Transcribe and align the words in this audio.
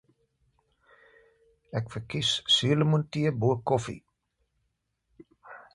Ek 1.81 1.93
verkies 1.97 2.33
suurlemoentee 2.55 3.35
bo 3.39 3.53
koffie 3.71 4.03